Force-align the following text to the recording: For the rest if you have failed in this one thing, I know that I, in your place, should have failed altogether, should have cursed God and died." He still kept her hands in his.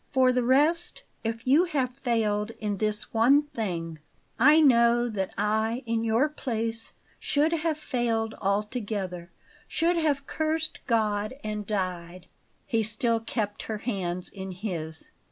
For 0.11 0.31
the 0.31 0.41
rest 0.41 1.03
if 1.23 1.45
you 1.45 1.65
have 1.65 1.95
failed 1.95 2.53
in 2.57 2.77
this 2.77 3.13
one 3.13 3.43
thing, 3.43 3.99
I 4.39 4.59
know 4.59 5.07
that 5.07 5.31
I, 5.37 5.83
in 5.85 6.03
your 6.03 6.27
place, 6.27 6.93
should 7.19 7.51
have 7.51 7.77
failed 7.77 8.33
altogether, 8.41 9.29
should 9.67 9.97
have 9.97 10.25
cursed 10.25 10.79
God 10.87 11.35
and 11.43 11.67
died." 11.67 12.25
He 12.65 12.81
still 12.81 13.19
kept 13.19 13.61
her 13.69 13.77
hands 13.77 14.27
in 14.29 14.53
his. 14.53 15.11